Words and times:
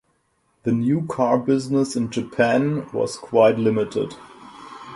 The 0.63 0.71
new 0.71 1.05
car 1.05 1.37
business 1.37 1.95
in 1.95 2.09
Japan 2.09 2.89
was 2.91 3.17
quite 3.17 3.59
limited. 3.59 4.15